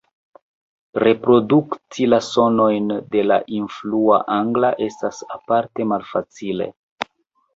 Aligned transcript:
Reprodukti 1.01 2.07
la 2.13 2.19
sonojn 2.27 2.87
de 3.15 3.25
la 3.27 3.37
influa 3.57 4.19
angla 4.37 4.71
estas 4.87 5.21
aparte 5.37 5.87
malfacile. 5.93 6.71